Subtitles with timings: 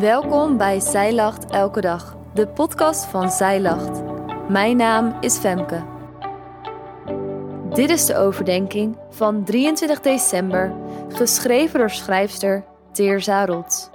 [0.00, 4.02] Welkom bij Zij Lacht Elke Dag, de podcast van Zij Lacht.
[4.48, 5.84] Mijn naam is Femke.
[7.74, 10.74] Dit is de overdenking van 23 december,
[11.08, 13.90] geschreven door schrijfster Teerza Rots.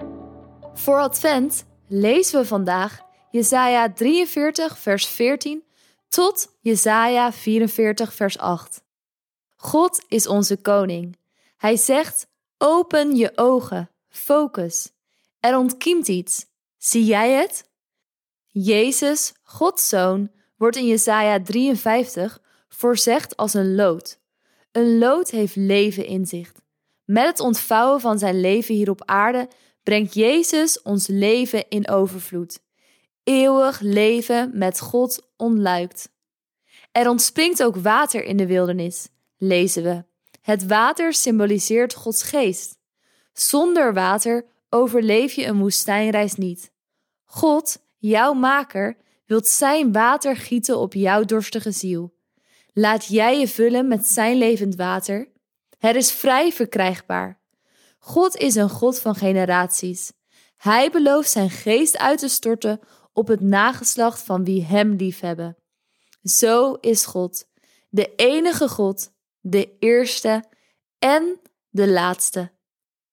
[0.73, 5.63] Voor Advent lezen we vandaag Jesaja 43 vers 14
[6.09, 8.83] tot Jesaja 44 vers 8.
[9.55, 11.17] God is onze koning.
[11.57, 12.27] Hij zegt:
[12.57, 14.91] Open je ogen, focus.
[15.41, 16.45] Er ontkiemt iets.
[16.77, 17.69] Zie jij het?
[18.47, 24.19] Jezus, Gods zoon, wordt in Jesaja 53 voorzegd als een lood.
[24.71, 26.51] Een lood heeft leven in zich.
[27.05, 29.47] Met het ontvouwen van zijn leven hier op aarde
[29.83, 32.59] brengt Jezus ons leven in overvloed.
[33.23, 36.09] Eeuwig leven met God ontluikt.
[36.91, 40.03] Er ontspringt ook water in de wildernis, lezen we.
[40.41, 42.77] Het water symboliseert Gods geest.
[43.33, 46.71] Zonder water overleef je een woestijnreis niet.
[47.25, 52.13] God, jouw maker, wilt zijn water gieten op jouw dorstige ziel.
[52.73, 55.31] Laat jij je vullen met zijn levend water.
[55.77, 57.39] Het is vrij verkrijgbaar.
[57.99, 60.11] God is een God van generaties.
[60.57, 62.79] Hij belooft zijn geest uit te storten
[63.13, 65.57] op het nageslacht van wie hem liefhebben.
[66.23, 67.45] Zo is God,
[67.89, 70.43] de enige God, de eerste
[70.99, 72.51] en de laatste.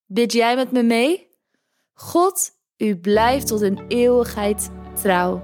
[0.06, 1.27] Bid jij met me mee?
[2.00, 4.70] God, u blijft tot een eeuwigheid
[5.02, 5.42] trouw.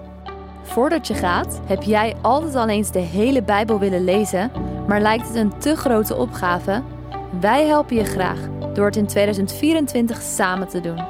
[0.62, 4.50] Voordat je gaat, heb jij altijd al eens de hele Bijbel willen lezen,
[4.86, 6.83] maar lijkt het een te grote opgave?
[7.41, 8.38] Wij helpen je graag
[8.74, 11.05] door het in 2024 samen te doen.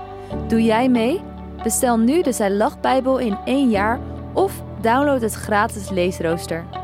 [0.48, 1.20] Doe jij mee?
[1.62, 4.00] Bestel nu de Zij Lach Bijbel in één jaar
[4.32, 6.83] of download het gratis leesrooster.